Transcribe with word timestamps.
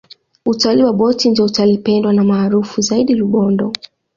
utalii 0.45 0.83
wa 0.83 0.93
boti 0.93 1.29
ndiyo 1.29 1.45
utalii 1.45 1.77
pendwa 1.77 2.13
na 2.13 2.23
maarufu 2.23 2.81
zaidi 2.81 3.15
rubondo 3.15 3.73